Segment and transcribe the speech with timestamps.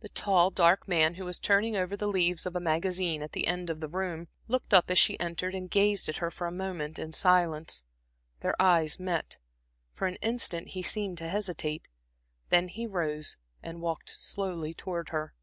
[0.00, 3.46] The tall dark man who was turning over the leaves of a magazine at the
[3.46, 6.50] end of the room, looked up as she entered and gazed at her for a
[6.50, 7.84] moment in silence.
[8.40, 9.36] Their eyes met;
[9.92, 11.86] for an instant he seemed to hesitate.
[12.48, 15.34] Then he rose and walked slowly towards her.